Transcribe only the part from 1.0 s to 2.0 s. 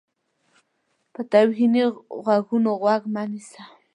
په توهیني